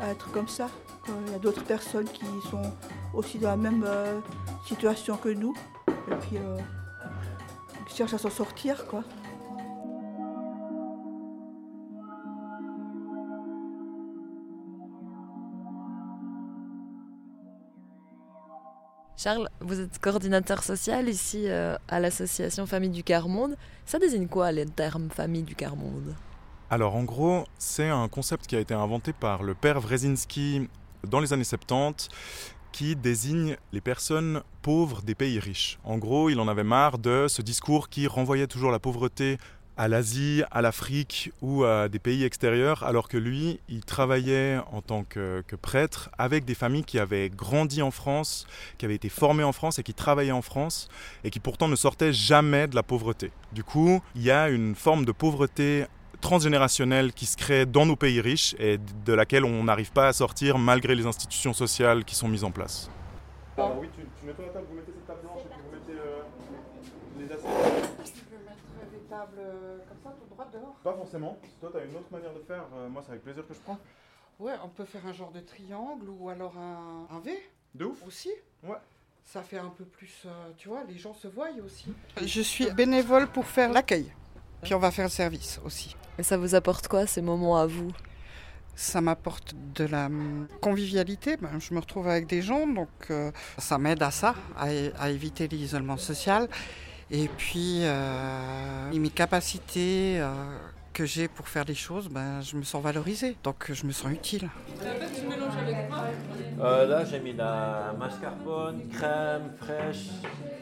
à 0.00 0.10
être 0.10 0.30
comme 0.32 0.48
ça. 0.48 0.68
Il 1.26 1.32
y 1.32 1.34
a 1.36 1.38
d'autres 1.38 1.64
personnes 1.64 2.08
qui 2.08 2.24
sont 2.50 2.62
aussi 3.12 3.38
dans 3.38 3.50
la 3.50 3.56
même 3.56 3.84
euh, 3.86 4.18
situation 4.66 5.16
que 5.16 5.28
nous 5.28 5.54
et 5.86 6.14
puis 6.16 6.36
euh, 6.36 6.58
qui 7.88 7.96
cherchent 7.96 8.14
à 8.14 8.18
s'en 8.18 8.30
sortir. 8.30 8.86
quoi. 8.86 9.04
Charles, 19.24 19.48
vous 19.62 19.80
êtes 19.80 19.98
coordinateur 20.00 20.62
social 20.62 21.08
ici 21.08 21.44
euh, 21.46 21.78
à 21.88 21.98
l'association 21.98 22.66
Famille 22.66 22.90
du 22.90 23.02
Quart-Monde. 23.02 23.56
Ça 23.86 23.98
désigne 23.98 24.28
quoi 24.28 24.52
le 24.52 24.66
terme 24.66 25.08
Famille 25.08 25.44
du 25.44 25.54
Quart-Monde? 25.54 26.14
Alors 26.68 26.94
en 26.94 27.04
gros, 27.04 27.44
c'est 27.56 27.88
un 27.88 28.06
concept 28.08 28.46
qui 28.46 28.54
a 28.54 28.60
été 28.60 28.74
inventé 28.74 29.14
par 29.14 29.42
le 29.42 29.54
père 29.54 29.80
Wrezinski 29.80 30.68
dans 31.08 31.20
les 31.20 31.32
années 31.32 31.42
70 31.42 32.10
qui 32.70 32.96
désigne 32.96 33.56
les 33.72 33.80
personnes 33.80 34.42
pauvres 34.60 35.00
des 35.00 35.14
pays 35.14 35.38
riches. 35.38 35.78
En 35.84 35.96
gros, 35.96 36.28
il 36.28 36.38
en 36.38 36.46
avait 36.46 36.62
marre 36.62 36.98
de 36.98 37.24
ce 37.26 37.40
discours 37.40 37.88
qui 37.88 38.06
renvoyait 38.06 38.46
toujours 38.46 38.72
la 38.72 38.78
pauvreté 38.78 39.38
à 39.76 39.88
l'Asie, 39.88 40.42
à 40.50 40.62
l'Afrique 40.62 41.32
ou 41.42 41.64
à 41.64 41.88
des 41.88 41.98
pays 41.98 42.24
extérieurs, 42.24 42.82
alors 42.84 43.08
que 43.08 43.16
lui, 43.16 43.60
il 43.68 43.84
travaillait 43.84 44.58
en 44.72 44.82
tant 44.82 45.04
que, 45.04 45.42
prêtre 45.60 46.10
avec 46.18 46.44
des 46.44 46.54
familles 46.54 46.84
qui 46.84 46.98
avaient 46.98 47.30
grandi 47.30 47.80
en 47.82 47.90
France, 47.90 48.46
qui 48.78 48.84
avaient 48.84 48.94
été 48.94 49.08
formées 49.08 49.44
en 49.44 49.52
France 49.52 49.78
et 49.78 49.82
qui 49.82 49.94
travaillaient 49.94 50.32
en 50.32 50.42
France, 50.42 50.88
et 51.22 51.30
qui 51.30 51.40
pourtant 51.40 51.68
ne 51.68 51.76
sortaient 51.76 52.12
jamais 52.12 52.66
de 52.66 52.74
la 52.74 52.82
pauvreté. 52.82 53.30
Du 53.52 53.64
coup, 53.64 54.02
il 54.14 54.22
y 54.22 54.30
a 54.30 54.48
une 54.48 54.74
forme 54.74 55.04
de 55.04 55.12
pauvreté 55.12 55.86
transgénérationnelle 56.20 57.12
qui 57.12 57.26
se 57.26 57.36
crée 57.36 57.66
dans 57.66 57.86
nos 57.86 57.96
pays 57.96 58.20
riches 58.20 58.54
et 58.58 58.78
de 59.04 59.12
laquelle 59.12 59.44
on 59.44 59.64
n'arrive 59.64 59.92
pas 59.92 60.08
à 60.08 60.12
sortir 60.12 60.58
malgré 60.58 60.94
les 60.94 61.06
institutions 61.06 61.52
sociales 61.52 62.04
qui 62.04 62.14
sont 62.14 62.28
mises 62.28 62.44
en 62.44 62.50
place 62.50 62.90
mettez 64.74 64.92
cette 64.92 65.06
table 65.06 65.20
blanche 65.22 65.42
et 65.44 65.48
puis 65.48 65.60
vous 65.64 65.70
mettez 65.70 65.98
euh, 66.00 66.22
les 67.18 67.32
assiettes. 67.32 67.90
Euh, 69.38 69.78
comme 69.88 69.98
ça, 70.02 70.16
tout 70.18 70.34
droit 70.34 70.46
dehors 70.52 70.74
Pas 70.82 70.94
forcément. 70.94 71.38
Si 71.44 71.50
toi, 71.60 71.70
tu 71.72 71.78
as 71.78 71.84
une 71.84 71.96
autre 71.96 72.10
manière 72.10 72.32
de 72.32 72.40
faire, 72.40 72.64
euh, 72.74 72.88
moi, 72.88 73.02
c'est 73.04 73.12
avec 73.12 73.24
plaisir 73.24 73.46
que 73.46 73.54
je 73.54 73.58
prends. 73.60 73.78
Ouais, 74.38 74.54
on 74.64 74.68
peut 74.68 74.84
faire 74.84 75.06
un 75.06 75.12
genre 75.12 75.30
de 75.30 75.40
triangle 75.40 76.08
ou 76.08 76.28
alors 76.28 76.56
un, 76.58 77.06
un 77.10 77.20
V. 77.20 77.32
De 77.74 77.84
ouf 77.84 78.04
Aussi 78.06 78.30
Ouais. 78.62 78.76
Ça 79.24 79.42
fait 79.42 79.58
un 79.58 79.70
peu 79.70 79.84
plus, 79.84 80.22
euh, 80.26 80.50
tu 80.56 80.68
vois, 80.68 80.84
les 80.84 80.98
gens 80.98 81.14
se 81.14 81.28
voient 81.28 81.48
aussi. 81.64 81.86
Je 82.22 82.40
suis 82.42 82.70
bénévole 82.72 83.26
pour 83.28 83.46
faire 83.46 83.72
l'accueil. 83.72 84.12
Puis 84.62 84.74
on 84.74 84.78
va 84.78 84.90
faire 84.90 85.06
le 85.06 85.10
service 85.10 85.60
aussi. 85.64 85.96
Et 86.18 86.22
ça 86.22 86.36
vous 86.36 86.54
apporte 86.54 86.88
quoi 86.88 87.06
ces 87.06 87.22
moments 87.22 87.56
à 87.56 87.66
vous? 87.66 87.90
Ça 88.76 89.00
m'apporte 89.00 89.54
de 89.74 89.84
la 89.84 90.08
convivialité. 90.60 91.36
Ben, 91.36 91.58
je 91.58 91.72
me 91.74 91.80
retrouve 91.80 92.08
avec 92.08 92.26
des 92.26 92.42
gens, 92.42 92.66
donc 92.66 92.88
ça 93.58 93.78
m'aide 93.78 94.02
à 94.02 94.10
ça, 94.10 94.34
à, 94.56 94.66
à 94.98 95.10
éviter 95.10 95.48
l'isolement 95.48 95.96
social. 95.96 96.48
Et 97.10 97.28
puis, 97.28 97.80
euh, 97.82 98.92
mes 98.92 99.10
capacités 99.10 100.18
euh, 100.18 100.32
que 100.92 101.04
j'ai 101.04 101.28
pour 101.28 101.48
faire 101.48 101.64
des 101.64 101.74
choses, 101.74 102.08
ben, 102.08 102.40
je 102.40 102.56
me 102.56 102.62
sens 102.62 102.82
valorisée. 102.82 103.36
Donc, 103.44 103.70
je 103.70 103.86
me 103.86 103.92
sens 103.92 104.10
utile. 104.10 104.48
Euh, 106.60 106.86
là, 106.86 107.04
j'ai 107.04 107.20
mis 107.20 107.34
la 107.34 107.94
mascarpone, 107.98 108.88
crème 108.88 109.52
fraîche, 109.58 110.08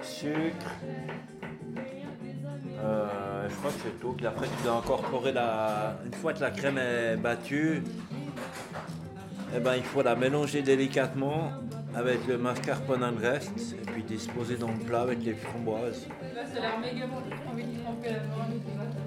sucre. 0.02 0.72
je 2.76 3.54
crois 3.56 3.70
que 3.70 3.80
c'est 3.84 4.00
tout. 4.00 4.12
Puis 4.12 4.26
après, 4.26 4.46
tu 4.46 4.64
dois 4.64 4.78
incorporer 4.78 5.32
la. 5.32 5.96
Une 6.04 6.14
fois 6.14 6.32
que 6.32 6.40
la 6.40 6.50
crème 6.50 6.78
est 6.78 7.16
battue, 7.16 7.84
eh 9.54 9.61
ben, 9.61 9.76
il 9.76 9.84
faut 9.84 10.02
la 10.02 10.16
mélanger 10.16 10.62
délicatement 10.62 11.52
avec 11.94 12.26
le 12.26 12.38
mascarpone 12.38 13.04
en 13.04 13.12
reste 13.20 13.75
et 13.80 13.90
puis 13.90 14.02
disposer 14.02 14.56
dans 14.56 14.68
le 14.70 14.78
plat 14.78 15.02
avec 15.02 15.22
les 15.25 15.34
framboises. 15.34 16.06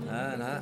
Voilà. 0.05 0.61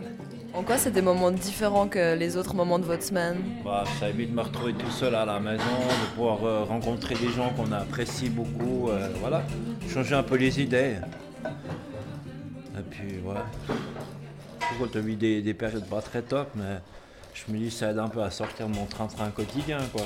En 0.53 0.61
quoi 0.63 0.77
c'est 0.77 0.91
des 0.91 1.01
moments 1.01 1.31
différents 1.31 1.87
que 1.87 2.15
les 2.15 2.37
autres 2.37 2.53
moments 2.53 2.77
de 2.79 2.85
votre 2.85 3.03
semaine? 3.03 3.37
Bah, 3.65 3.83
Ça 3.99 4.09
évite 4.09 4.29
de 4.29 4.35
me 4.35 4.41
retrouver 4.41 4.73
tout 4.73 4.91
seul 4.91 5.15
à 5.15 5.25
la 5.25 5.39
maison, 5.39 5.63
de 5.63 6.15
pouvoir 6.15 6.43
euh, 6.45 6.63
rencontrer 6.63 7.15
des 7.15 7.29
gens 7.29 7.49
qu'on 7.53 7.71
apprécie 7.71 8.29
beaucoup. 8.29 8.89
Euh, 8.89 9.09
voilà, 9.19 9.41
changer 9.89 10.13
un 10.15 10.21
peu 10.23 10.35
les 10.35 10.61
idées. 10.61 10.97
Et 12.77 12.81
puis, 12.89 13.19
ouais. 13.25 13.35
Je 14.59 14.75
trouve 14.75 14.89
qu'on 14.91 14.99
a 14.99 15.01
eu 15.01 15.15
des, 15.15 15.41
des 15.41 15.53
périodes 15.55 15.85
pas 15.85 16.01
très 16.01 16.21
top, 16.21 16.49
mais 16.55 16.77
Je 17.33 17.51
me 17.51 17.57
dis, 17.57 17.71
ça 17.71 17.89
aide 17.89 17.97
un 17.97 18.07
peu 18.07 18.21
à 18.21 18.29
sortir 18.29 18.67
de 18.69 18.75
mon 18.75 18.85
train-train 18.85 19.29
quotidien, 19.31 19.79
quoi. 19.91 20.03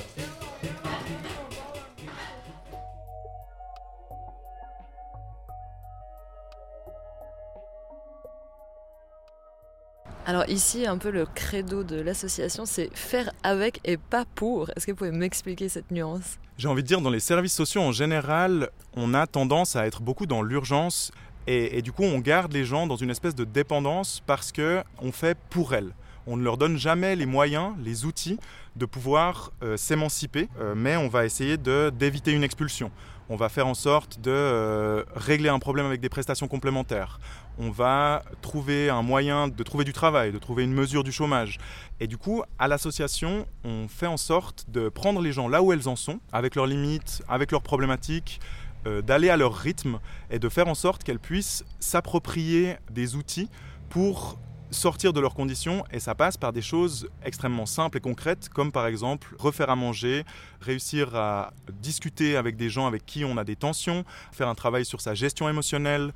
Alors 10.30 10.44
ici, 10.50 10.86
un 10.86 10.98
peu 10.98 11.10
le 11.10 11.26
credo 11.26 11.86
de 11.86 11.96
l'association, 12.02 12.66
c'est 12.66 12.94
faire 12.94 13.32
avec 13.44 13.80
et 13.86 13.96
pas 13.96 14.26
pour. 14.36 14.70
Est-ce 14.76 14.86
que 14.86 14.92
vous 14.92 14.98
pouvez 14.98 15.12
m'expliquer 15.12 15.70
cette 15.70 15.90
nuance? 15.90 16.38
J'ai 16.58 16.68
envie 16.68 16.84
de 16.84 16.88
dire, 16.88 17.00
dans 17.00 17.10
les 17.10 17.22
services 17.22 17.54
sociaux 17.54 17.80
en 17.82 17.94
général, 17.94 18.70
on 18.94 19.14
a 19.14 19.26
tendance 19.26 19.78
à 19.78 19.88
être 19.88 20.02
beaucoup 20.02 20.26
dans 20.26 20.42
l'urgence 20.42 21.14
et, 21.48 21.82
du 21.82 21.94
coup 21.94 22.04
on 22.04 22.20
garde 22.20 22.52
les 22.52 22.66
gens 22.66 22.88
dans 22.88 22.98
une 22.98 23.10
espèce 23.10 23.36
de 23.36 23.46
dépendance 23.46 24.22
parce 24.26 24.52
que 24.52 24.84
on 25.02 25.14
fait 25.14 25.38
pour 25.50 25.74
elles. 25.74 25.94
On 26.30 26.36
ne 26.36 26.44
leur 26.44 26.58
donne 26.58 26.78
jamais 26.78 27.16
les 27.16 27.26
moyens, 27.26 27.72
les 27.82 28.04
outils 28.04 28.38
de 28.76 28.86
pouvoir 28.86 29.54
euh, 29.64 29.78
s'émanciper, 29.78 30.50
euh, 30.60 30.76
mais 30.76 30.98
on 30.98 31.08
va 31.08 31.24
essayer 31.24 31.56
d'éviter 31.56 32.34
une 32.34 32.44
expulsion. 32.44 32.92
On 33.30 33.36
va 33.36 33.50
faire 33.50 33.68
en 33.68 33.74
sorte 33.74 34.22
de 34.22 34.32
euh, 34.32 35.04
régler 35.16 35.50
un 35.50 35.60
problème 35.60 35.86
avec 35.86 36.00
des 36.00 36.08
prestations 36.08 36.48
complémentaires. 36.48 37.20
On 37.60 37.72
va 37.72 38.24
trouver 38.42 38.90
un 38.90 39.02
moyen 39.02 39.50
de 39.50 39.64
trouver 39.64 39.84
du 39.84 39.92
travail, 39.92 40.32
de 40.32 40.38
trouver 40.38 40.64
une 40.64 40.74
mesure 40.74 41.04
du 41.04 41.12
chômage. 41.12 41.58
Et 42.00 42.08
du 42.08 42.18
coup, 42.18 42.44
à 42.58 42.70
l'association, 42.70 43.46
on 43.66 43.88
fait 43.90 44.08
en 44.08 44.16
sorte 44.16 44.66
de 44.70 44.88
prendre 44.88 45.22
les 45.22 45.34
gens 45.34 45.50
là 45.50 45.62
où 45.62 45.74
elles 45.74 45.90
en 45.90 45.98
sont, 45.98 46.20
avec 46.32 46.56
leurs 46.56 46.68
limites, 46.68 47.22
avec 47.28 47.52
leurs 47.52 47.64
problématiques, 47.64 48.40
euh, 48.86 49.02
d'aller 49.02 49.30
à 49.30 49.36
leur 49.36 49.54
rythme 49.54 50.00
et 50.30 50.40
de 50.40 50.48
faire 50.48 50.68
en 50.70 50.76
sorte 50.76 51.04
qu'elles 51.04 51.20
puissent 51.20 51.66
s'approprier 51.80 52.78
des 52.90 53.16
outils 53.16 53.50
pour 53.90 54.38
sortir 54.72 55.14
de 55.14 55.20
leurs 55.20 55.34
conditions 55.34 55.84
et 55.92 56.00
ça 56.00 56.16
passe 56.16 56.38
par 56.38 56.54
des 56.54 56.62
choses 56.62 57.10
extrêmement 57.24 57.66
simples 57.66 57.98
et 57.98 58.02
concrètes 58.02 58.50
comme 58.50 58.72
par 58.72 58.88
exemple 58.88 59.36
refaire 59.40 59.70
à 59.70 59.76
manger, 59.76 60.26
réussir 60.62 61.16
à 61.16 61.54
discuter 61.82 62.36
avec 62.36 62.58
des 62.58 62.70
gens 62.70 62.88
avec 62.88 63.06
qui 63.06 63.24
on 63.24 63.38
a 63.38 63.44
des 63.44 63.56
tensions, 63.56 64.04
faire 64.32 64.48
un 64.48 64.56
travail 64.56 64.86
sur 64.86 65.02
sa 65.02 65.14
gestion 65.14 65.48
émotionnelle, 65.50 66.14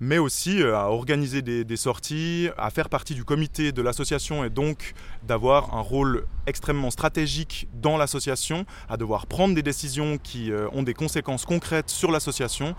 mais 0.00 0.18
aussi 0.18 0.62
euh, 0.62 0.76
à 0.76 0.90
organiser 0.90 1.42
des, 1.42 1.64
des, 1.64 1.76
sorties, 1.76 2.48
à 2.56 2.70
faire 2.70 2.88
partie 2.88 3.14
du 3.14 3.24
comité 3.24 3.72
de 3.72 3.82
l'association 3.82 4.44
et 4.44 4.50
donc 4.50 4.94
d'avoir 5.22 5.74
un 5.74 5.80
rôle 5.80 6.26
extrêmement 6.46 6.90
stratégique 6.90 7.68
dans 7.74 7.96
l'association, 7.96 8.66
à 8.88 8.96
devoir 8.96 9.26
prendre 9.26 9.54
des 9.54 9.62
décisions 9.62 10.18
qui 10.18 10.52
euh, 10.52 10.68
ont 10.72 10.82
des 10.82 10.94
conséquences 10.94 11.44
concrètes 11.44 11.90
sur 11.90 12.10
l'association 12.10 12.74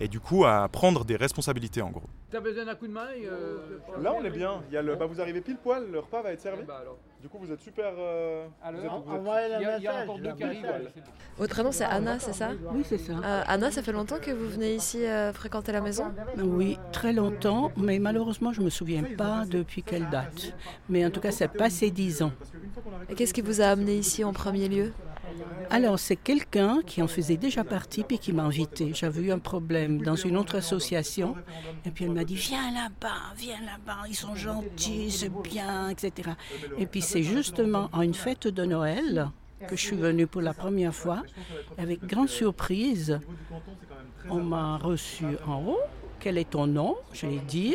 et 0.00 0.08
du 0.08 0.20
coup 0.20 0.44
à 0.44 0.68
prendre 0.68 1.04
des 1.04 1.16
responsabilités 1.16 1.82
en 1.82 1.90
gros. 1.90 2.08
T'as 2.30 2.40
besoin 2.40 2.64
d'un 2.64 2.74
coup 2.74 2.86
de 2.86 2.92
main 2.92 3.08
euh, 3.24 3.78
Là 4.00 4.14
on 4.18 4.24
est 4.24 4.30
bien, 4.30 4.62
Il 4.70 4.74
y 4.74 4.76
a 4.76 4.82
le, 4.82 4.96
bah, 4.96 5.06
vous 5.06 5.20
arrivez 5.20 5.40
pile 5.40 5.58
poil, 5.62 5.86
le 5.90 5.98
repas 5.98 6.22
va 6.22 6.32
être 6.32 6.40
servi. 6.40 6.62
Bah, 6.64 6.78
alors. 6.80 6.96
Du 7.22 7.28
coup 7.28 7.38
vous 7.38 7.52
êtes 7.52 7.60
super... 7.60 7.92
Euh, 7.96 8.48
alors, 8.64 8.80
vous 8.80 8.86
êtes, 8.86 8.92
on, 8.92 9.00
vous 9.00 9.30
êtes... 9.30 9.52
il, 9.60 9.62
y 9.62 9.64
a, 9.64 9.78
il 9.78 9.82
y 9.84 9.86
a 9.86 10.02
encore 10.02 10.18
deux 10.18 10.32
qui 10.32 10.42
arrivent. 10.42 10.90
Votre 11.38 11.54
prénom 11.54 11.70
c'est 11.70 11.84
Anna, 11.84 12.18
c'est 12.18 12.32
ça 12.32 12.50
Oui 12.72 12.82
c'est 12.84 12.98
ça. 12.98 13.12
Euh, 13.12 13.42
Anna, 13.46 13.70
ça 13.70 13.80
fait 13.80 13.92
longtemps 13.92 14.18
que 14.20 14.32
vous 14.32 14.48
venez 14.48 14.74
ici 14.74 15.06
euh, 15.06 15.32
fréquenter 15.32 15.70
la 15.70 15.80
maison 15.80 16.12
Oui, 16.42 16.78
très 16.90 17.12
longtemps, 17.12 17.70
mais 17.76 18.00
malheureusement 18.00 18.52
je 18.52 18.58
ne 18.58 18.64
me 18.64 18.70
souviens 18.70 19.04
pas 19.16 19.44
depuis 19.48 19.84
quelle 19.84 20.10
date. 20.10 20.52
Mais 20.88 21.06
en 21.06 21.10
tout 21.10 21.20
cas 21.20 21.30
c'est 21.30 21.46
passé 21.46 21.92
dix 21.92 22.22
ans. 22.22 22.32
Et 23.08 23.14
qu'est-ce 23.14 23.32
qui 23.32 23.40
vous 23.40 23.60
a 23.60 23.66
amené 23.66 23.94
ici 23.94 24.24
en 24.24 24.32
premier 24.32 24.68
lieu? 24.68 24.92
Alors, 25.70 25.98
c'est 25.98 26.16
quelqu'un 26.16 26.80
qui 26.86 27.02
en 27.02 27.08
faisait 27.08 27.36
déjà 27.36 27.64
partie 27.64 28.04
puis 28.04 28.18
qui 28.18 28.32
m'a 28.32 28.42
invité. 28.42 28.92
J'avais 28.94 29.22
eu 29.22 29.32
un 29.32 29.38
problème 29.38 30.02
dans 30.02 30.16
une 30.16 30.36
autre 30.36 30.56
association 30.56 31.34
et 31.86 31.90
puis 31.90 32.04
elle 32.04 32.12
m'a 32.12 32.24
dit 32.24 32.34
Viens 32.34 32.72
là-bas, 32.72 33.34
viens 33.36 33.60
là-bas, 33.60 34.02
ils 34.08 34.14
sont 34.14 34.34
gentils, 34.34 35.10
c'est 35.10 35.32
bien, 35.42 35.88
etc. 35.88 36.30
Et 36.78 36.86
puis 36.86 37.00
c'est 37.00 37.22
justement 37.22 37.88
à 37.92 38.04
une 38.04 38.14
fête 38.14 38.48
de 38.48 38.64
Noël 38.64 39.30
que 39.68 39.76
je 39.76 39.80
suis 39.80 39.96
venue 39.96 40.26
pour 40.26 40.42
la 40.42 40.54
première 40.54 40.94
fois. 40.94 41.22
Avec 41.78 42.04
grande 42.04 42.28
surprise, 42.28 43.20
on 44.28 44.42
m'a 44.42 44.76
reçu 44.76 45.24
en 45.46 45.62
haut. 45.64 45.80
Quel 46.22 46.38
est 46.38 46.50
ton 46.50 46.68
nom 46.68 46.94
Je 47.12 47.26
l'ai 47.26 47.40
dit. 47.40 47.74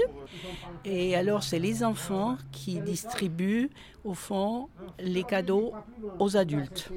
Et 0.86 1.18
alors, 1.18 1.44
c'est 1.44 1.60
les 1.60 1.84
enfants 1.84 2.38
qui 2.54 2.80
distribuent, 2.80 3.70
au 4.06 4.13
fond, 4.13 4.70
les 5.00 5.24
cadeaux 5.24 5.74
aux 6.18 6.38
adultes. 6.38 6.89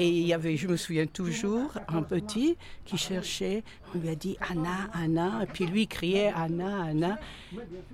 Et 0.00 0.08
il 0.08 0.26
y 0.26 0.32
avait, 0.32 0.56
je 0.56 0.66
me 0.66 0.76
souviens 0.76 1.06
toujours, 1.06 1.70
un 1.86 2.02
petit 2.02 2.56
qui 2.84 2.96
cherchait, 2.96 3.62
on 3.94 3.98
lui 3.98 4.08
a 4.08 4.16
dit 4.16 4.36
Anna, 4.50 4.90
Anna, 4.92 5.44
et 5.44 5.46
puis 5.46 5.64
lui 5.64 5.86
criait 5.86 6.32
Anna, 6.34 6.86
Anna. 6.86 7.18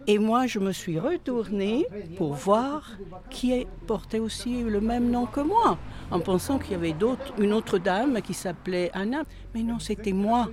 Et 0.07 0.19
moi, 0.19 0.47
je 0.47 0.59
me 0.59 0.73
suis 0.73 0.99
retournée 0.99 1.87
pour 2.17 2.33
voir 2.33 2.93
qui 3.29 3.67
portait 3.87 4.21
aussi 4.21 4.63
le 4.63 4.81
même 4.81 5.11
nom 5.11 5.27
que 5.27 5.41
moi, 5.41 5.77
en 6.11 6.21
pensant 6.21 6.59
qu'il 6.59 6.73
y 6.73 6.77
avait 6.77 6.95
une 7.39 7.53
autre 7.53 7.77
dame 7.77 8.23
qui 8.23 8.33
s'appelait 8.33 8.91
Anna. 8.95 9.25
Mais 9.55 9.63
non, 9.63 9.79
c'était 9.79 10.15
moi. 10.15 10.49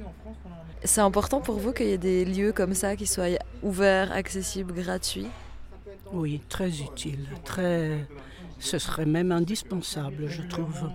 C'est 0.84 1.02
important 1.02 1.42
pour 1.42 1.58
vous 1.58 1.74
qu'il 1.74 1.88
y 1.88 1.92
ait 1.92 1.98
des 1.98 2.24
lieux 2.24 2.54
comme 2.54 2.74
ça 2.74 2.96
qui 2.96 3.08
soient 3.08 3.40
ouverts, 3.64 4.12
accessibles, 4.12 4.74
gratuits? 4.74 5.28
Oui, 6.12 6.42
très 6.48 6.70
utile. 6.82 7.28
Très... 7.44 8.08
Ce 8.60 8.80
serait 8.80 9.06
même 9.06 9.32
indispensable, 9.32 10.28
je 10.30 10.42
trouve. 10.44 10.90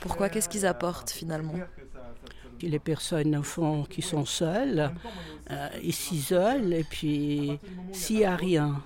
Pourquoi? 0.00 0.28
Qu'est-ce 0.28 0.48
qu'ils 0.48 0.66
apportent 0.66 1.10
finalement? 1.10 1.58
Les 2.62 2.78
personnes 2.78 3.36
au 3.36 3.42
fond 3.42 3.84
qui 3.84 4.02
sont 4.02 4.24
seules, 4.24 4.90
euh, 5.50 5.68
ils 5.82 5.92
s'isolent 5.92 6.72
et 6.72 6.84
puis 6.84 7.58
s'il 7.92 8.18
n'y 8.18 8.24
a 8.24 8.36
rien, 8.36 8.82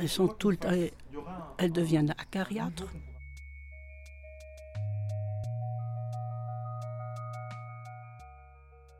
elles 0.00 0.08
sont 0.08 0.28
tout 0.28 0.50
le 0.50 0.56
temps, 0.56 0.70
elles 1.58 1.72
deviennent 1.72 2.14
acariâtres. 2.18 2.86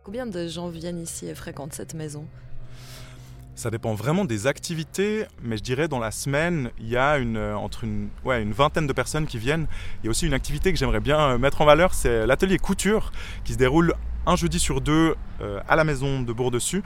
Combien 0.09 0.27
de 0.27 0.49
gens 0.49 0.71
viennent 0.71 1.03
ici 1.03 1.27
et 1.27 1.35
fréquentent 1.35 1.75
cette 1.75 1.93
maison? 1.93 2.25
Ça 3.55 3.69
dépend 3.69 3.93
vraiment 3.93 4.25
des 4.25 4.47
activités, 4.47 5.27
mais 5.43 5.59
je 5.59 5.63
dirais 5.63 5.87
dans 5.87 5.99
la 5.99 6.11
semaine, 6.11 6.71
il 6.79 6.89
y 6.89 6.97
a 6.97 7.19
une, 7.19 7.37
entre 7.37 7.85
une, 7.85 8.09
ouais, 8.25 8.43
une 8.43 8.53
vingtaine 8.53 8.87
de 8.87 8.93
personnes 8.95 9.27
qui 9.27 9.37
viennent. 9.37 9.67
Il 10.01 10.07
y 10.07 10.09
a 10.09 10.11
aussi 10.11 10.27
une 10.27 10.33
activité 10.33 10.73
que 10.73 10.79
j'aimerais 10.79 11.01
bien 11.01 11.37
mettre 11.37 11.61
en 11.61 11.67
valeur, 11.67 11.93
c'est 11.93 12.27
l'atelier 12.27 12.57
couture 12.57 13.13
qui 13.45 13.53
se 13.53 13.59
déroule 13.59 13.93
un 14.25 14.35
jeudi 14.35 14.59
sur 14.59 14.81
deux 14.81 15.15
euh, 15.43 15.61
à 15.69 15.77
la 15.77 15.85
maison 15.85 16.23
de 16.23 16.33
Bourg-Dessus 16.33 16.83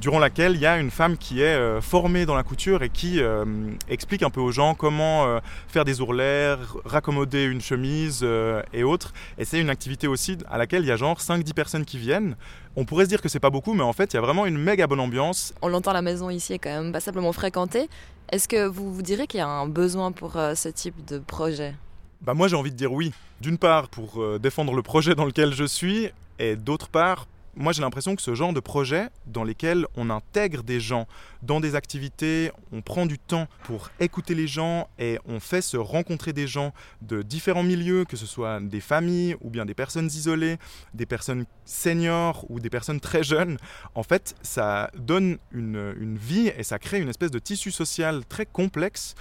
durant 0.00 0.18
laquelle 0.18 0.54
il 0.54 0.60
y 0.60 0.66
a 0.66 0.78
une 0.78 0.90
femme 0.90 1.16
qui 1.16 1.40
est 1.40 1.56
euh, 1.56 1.80
formée 1.80 2.26
dans 2.26 2.34
la 2.34 2.42
couture 2.42 2.82
et 2.82 2.88
qui 2.88 3.20
euh, 3.20 3.44
explique 3.88 4.22
un 4.22 4.30
peu 4.30 4.40
aux 4.40 4.52
gens 4.52 4.74
comment 4.74 5.26
euh, 5.26 5.40
faire 5.68 5.84
des 5.84 6.00
ourlets, 6.00 6.56
raccommoder 6.84 7.44
une 7.44 7.60
chemise 7.60 8.20
euh, 8.22 8.62
et 8.72 8.84
autres. 8.84 9.12
Et 9.38 9.44
c'est 9.44 9.60
une 9.60 9.70
activité 9.70 10.06
aussi 10.06 10.38
à 10.48 10.58
laquelle 10.58 10.82
il 10.82 10.88
y 10.88 10.92
a 10.92 10.96
genre 10.96 11.18
5-10 11.18 11.52
personnes 11.54 11.84
qui 11.84 11.98
viennent. 11.98 12.36
On 12.76 12.84
pourrait 12.84 13.04
se 13.04 13.08
dire 13.08 13.22
que 13.22 13.28
c'est 13.28 13.40
pas 13.40 13.50
beaucoup, 13.50 13.74
mais 13.74 13.82
en 13.82 13.92
fait, 13.92 14.12
il 14.12 14.16
y 14.16 14.18
a 14.18 14.22
vraiment 14.22 14.46
une 14.46 14.58
méga 14.58 14.86
bonne 14.86 15.00
ambiance. 15.00 15.54
On 15.62 15.68
l'entend, 15.68 15.92
la 15.92 16.02
maison 16.02 16.30
ici 16.30 16.52
est 16.52 16.58
quand 16.58 16.70
même 16.70 16.92
passablement 16.92 17.32
fréquentée. 17.32 17.88
Est-ce 18.30 18.48
que 18.48 18.66
vous 18.66 18.92
vous 18.92 19.02
direz 19.02 19.26
qu'il 19.26 19.38
y 19.38 19.42
a 19.42 19.48
un 19.48 19.66
besoin 19.66 20.12
pour 20.12 20.32
ce 20.32 20.68
type 20.68 21.04
de 21.06 21.18
projet? 21.18 21.74
Bah 22.20 22.34
moi 22.34 22.48
j'ai 22.48 22.56
envie 22.56 22.72
de 22.72 22.76
dire 22.76 22.92
oui. 22.92 23.12
D'une 23.40 23.56
part 23.56 23.88
pour 23.88 24.38
défendre 24.40 24.74
le 24.74 24.82
projet 24.82 25.14
dans 25.14 25.24
lequel 25.24 25.54
je 25.54 25.64
suis, 25.64 26.08
et 26.38 26.56
d'autre 26.56 26.88
part 26.88 27.26
moi 27.56 27.72
j'ai 27.72 27.82
l'impression 27.82 28.14
que 28.14 28.22
ce 28.22 28.34
genre 28.34 28.52
de 28.52 28.60
projet 28.60 29.08
dans 29.26 29.42
lesquels 29.42 29.86
on 29.96 30.10
intègre 30.10 30.62
des 30.62 30.78
gens 30.78 31.06
dans 31.42 31.60
des 31.60 31.74
activités, 31.74 32.50
on 32.72 32.82
prend 32.82 33.06
du 33.06 33.18
temps 33.18 33.48
pour 33.64 33.90
écouter 33.98 34.34
les 34.34 34.46
gens 34.46 34.88
et 34.98 35.18
on 35.26 35.40
fait 35.40 35.62
se 35.62 35.76
rencontrer 35.76 36.32
des 36.32 36.46
gens 36.46 36.72
de 37.02 37.22
différents 37.22 37.62
milieux, 37.62 38.04
que 38.04 38.16
ce 38.16 38.26
soit 38.26 38.60
des 38.60 38.80
familles 38.80 39.36
ou 39.40 39.50
bien 39.50 39.64
des 39.64 39.74
personnes 39.74 40.06
isolées, 40.06 40.58
des 40.94 41.06
personnes 41.06 41.46
seniors 41.64 42.44
ou 42.50 42.60
des 42.60 42.70
personnes 42.70 43.00
très 43.00 43.22
jeunes, 43.22 43.56
en 43.94 44.02
fait 44.02 44.36
ça 44.42 44.90
donne 44.96 45.38
une, 45.52 45.94
une 45.98 46.18
vie 46.18 46.52
et 46.56 46.62
ça 46.62 46.78
crée 46.78 47.00
une 47.00 47.08
espèce 47.08 47.30
de 47.30 47.38
tissu 47.38 47.70
social 47.70 48.24
très 48.26 48.46
complexe 48.46 49.14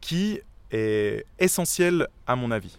qui 0.00 0.40
est 0.70 1.26
essentiel 1.38 2.06
à 2.26 2.36
mon 2.36 2.50
avis. 2.50 2.78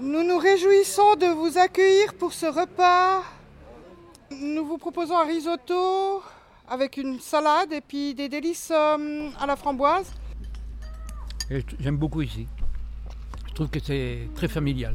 Nous 0.00 0.22
nous 0.22 0.38
réjouissons 0.38 1.14
de 1.16 1.26
vous 1.26 1.58
accueillir 1.58 2.14
pour 2.14 2.32
ce 2.32 2.46
repas. 2.46 3.22
Nous 4.30 4.64
vous 4.64 4.78
proposons 4.78 5.16
un 5.16 5.24
risotto 5.24 6.22
avec 6.68 6.96
une 6.96 7.20
salade 7.20 7.72
et 7.72 7.80
puis 7.80 8.14
des 8.14 8.28
délices 8.28 8.72
euh, 8.74 9.28
à 9.40 9.46
la 9.46 9.56
framboise. 9.56 10.12
J'aime 11.78 11.96
beaucoup 11.96 12.22
ici. 12.22 12.46
Je 13.48 13.54
trouve 13.54 13.68
que 13.68 13.78
c'est 13.80 14.28
très 14.34 14.48
familial. 14.48 14.94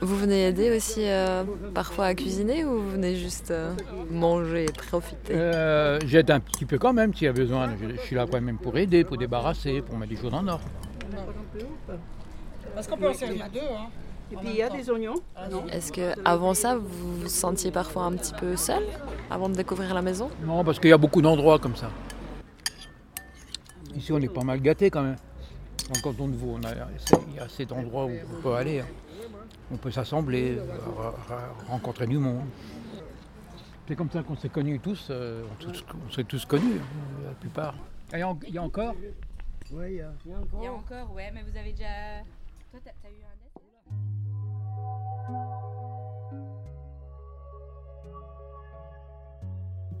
Vous 0.00 0.16
venez 0.16 0.48
aider 0.48 0.76
aussi 0.76 1.02
euh, 1.04 1.44
parfois 1.74 2.06
à 2.06 2.14
cuisiner 2.14 2.64
ou 2.64 2.80
vous 2.80 2.90
venez 2.90 3.14
juste 3.16 3.52
euh, 3.52 3.72
manger 4.10 4.64
et 4.64 4.72
profiter? 4.72 5.32
Euh, 5.32 5.98
J'aide 6.04 6.30
un 6.32 6.40
petit 6.40 6.64
peu 6.64 6.76
quand 6.76 6.92
même 6.92 7.14
s'il 7.14 7.26
y 7.26 7.28
a 7.28 7.32
besoin. 7.32 7.70
Je, 7.80 7.88
je, 7.94 8.00
suis 8.00 8.16
là 8.16 8.26
quand 8.30 8.40
même 8.40 8.58
pour 8.58 8.76
aider, 8.76 9.04
pour 9.04 9.16
débarrasser, 9.16 9.80
pour 9.80 9.96
mettre 9.96 10.10
des 10.10 10.20
choses 10.20 10.34
en 10.34 10.46
ordre. 10.48 10.64
Parce 12.74 12.86
qu'on 12.86 12.96
peut 12.96 13.10
en 13.10 13.14
servir 13.14 13.48
deux. 13.52 13.60
Hein. 13.60 13.88
Et 14.32 14.36
puis 14.36 14.48
il 14.48 14.56
y 14.56 14.62
a 14.62 14.70
des 14.70 14.88
oignons. 14.90 15.16
Est-ce 15.70 15.92
que 15.92 16.14
avant 16.24 16.54
ça, 16.54 16.76
vous 16.76 17.20
vous 17.20 17.28
sentiez 17.28 17.70
parfois 17.70 18.04
un 18.04 18.12
petit 18.12 18.32
peu 18.32 18.56
seul 18.56 18.82
avant 19.30 19.48
de 19.48 19.54
découvrir 19.54 19.92
la 19.92 20.00
maison? 20.00 20.30
Non, 20.44 20.64
parce 20.64 20.78
qu'il 20.78 20.88
y 20.90 20.92
a 20.94 20.98
beaucoup 20.98 21.20
d'endroits 21.20 21.58
comme 21.58 21.76
ça. 21.76 21.90
Ici, 23.94 24.10
on 24.12 24.18
est 24.18 24.32
pas 24.32 24.42
mal 24.42 24.60
gâté 24.60 24.90
quand 24.90 25.02
même. 25.02 25.16
En 25.94 26.00
canton 26.00 26.28
de 26.28 26.36
Vaud, 26.36 26.56
on 26.58 26.64
a, 26.64 26.70
il 27.28 27.34
y 27.36 27.38
a 27.38 27.48
cet 27.48 27.72
endroit 27.72 28.06
où 28.06 28.10
on 28.10 28.40
peut 28.40 28.54
aller. 28.54 28.80
Hein. 28.80 28.86
On 29.70 29.76
peut 29.76 29.90
s'assembler, 29.90 30.58
rencontrer 31.68 32.06
du 32.06 32.16
monde. 32.16 32.46
C'est 33.86 33.96
comme 33.96 34.10
ça 34.10 34.22
qu'on 34.22 34.36
s'est 34.36 34.48
connus 34.48 34.78
tous, 34.80 35.08
euh, 35.10 35.44
on 36.06 36.10
s'est 36.10 36.24
tous 36.24 36.46
connus, 36.46 36.80
la 37.24 37.32
plupart. 37.32 37.74
Il 38.12 38.20
y, 38.20 38.22
a, 38.22 38.34
il 38.48 38.54
y 38.54 38.58
a 38.58 38.62
encore? 38.62 38.94
Oui, 39.72 39.86
il 39.88 39.96
y 39.96 40.00
a. 40.00 40.12
Il 40.24 40.30
y 40.62 40.66
a 40.66 40.72
encore, 40.72 41.12
ouais, 41.14 41.30
mais 41.34 41.42
vous 41.42 41.56
avez 41.58 41.72
déjà. 41.72 42.22
Toi, 42.72 42.80
t'as 42.82 43.06
as 43.06 43.10
eu 43.12 43.22
un 43.22 43.36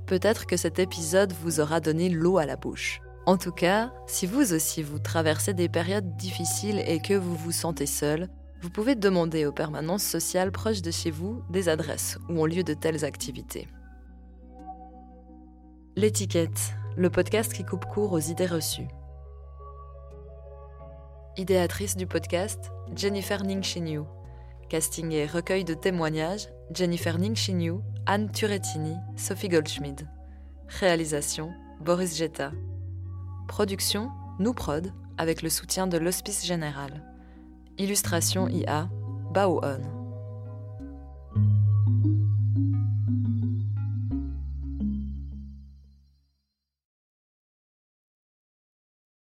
Peut-être 0.06 0.46
que 0.46 0.56
cet 0.56 0.78
épisode 0.78 1.34
vous 1.34 1.60
aura 1.60 1.80
donné 1.80 2.08
l'eau 2.08 2.38
à 2.38 2.46
la 2.46 2.56
bouche. 2.56 3.02
En 3.26 3.36
tout 3.36 3.52
cas, 3.52 3.92
si 4.06 4.24
vous 4.24 4.54
aussi 4.54 4.82
vous 4.82 4.98
traversez 4.98 5.52
des 5.52 5.68
périodes 5.68 6.16
difficiles 6.16 6.82
et 6.86 6.98
que 7.00 7.12
vous 7.12 7.36
vous 7.36 7.52
sentez 7.52 7.84
seul, 7.84 8.30
vous 8.62 8.70
pouvez 8.70 8.94
demander 8.94 9.44
aux 9.44 9.52
permanences 9.52 10.04
sociales 10.04 10.50
proches 10.50 10.80
de 10.80 10.90
chez 10.90 11.10
vous 11.10 11.42
des 11.50 11.68
adresses 11.68 12.16
ou 12.30 12.40
ont 12.40 12.46
lieu 12.46 12.62
de 12.62 12.72
telles 12.72 13.04
activités. 13.04 13.68
L'étiquette, 15.94 16.72
le 16.96 17.10
podcast 17.10 17.52
qui 17.52 17.66
coupe 17.66 17.84
court 17.84 18.14
aux 18.14 18.18
idées 18.18 18.46
reçues. 18.46 18.88
Idéatrice 21.38 21.96
du 21.96 22.06
podcast, 22.06 22.70
Jennifer 22.94 23.42
Ningshiniu. 23.42 24.02
Casting 24.68 25.12
et 25.12 25.24
recueil 25.24 25.64
de 25.64 25.72
témoignages, 25.72 26.48
Jennifer 26.74 27.18
Ningshiniu, 27.18 27.80
Anne 28.04 28.30
Turettini, 28.30 28.96
Sophie 29.16 29.48
Goldschmidt. 29.48 30.04
Réalisation, 30.68 31.50
Boris 31.80 32.18
Jetta. 32.18 32.52
Production, 33.48 34.10
Nous 34.40 34.52
Prod, 34.52 34.92
avec 35.16 35.40
le 35.40 35.48
soutien 35.48 35.86
de 35.86 35.96
l'Hospice 35.96 36.44
Général. 36.44 37.02
Illustration 37.78 38.46
IA, 38.48 38.90
Bao 39.32 39.58
On. 39.62 40.01